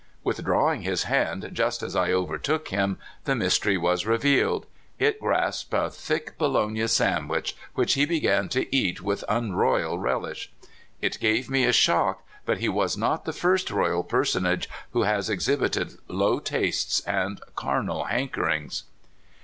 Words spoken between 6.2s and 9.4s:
Bologna sausage, which he began to eat with